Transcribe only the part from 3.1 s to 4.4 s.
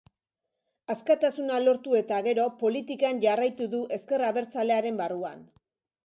jarraitu du ezker